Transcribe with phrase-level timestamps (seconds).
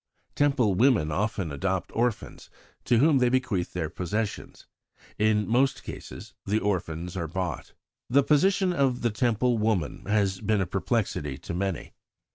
[0.33, 2.49] Temple women often adopt orphans,
[2.85, 4.65] to whom they bequeath their possessions.
[5.19, 7.73] In most cases the orphans are bought."
[8.09, 11.93] The position of the Temple woman has been a perplexity to many.